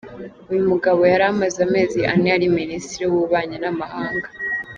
[0.51, 4.27] Uyu mugabo yari amaze amezi ane ari Minisitiri w’Ububanyi n’amahanga.